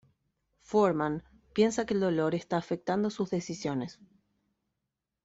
Foreman 0.63 1.21
piensa 1.53 1.85
que 1.85 1.93
el 1.93 1.99
dolor 1.99 2.33
está 2.33 2.57
afectando 2.57 3.11
sus 3.11 3.29
decisiones. 3.29 3.99